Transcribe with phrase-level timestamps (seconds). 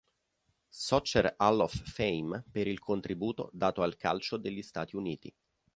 [0.73, 5.31] Soccer Hall of Fame" per il contributo dato al calcio degli Stati Uniti.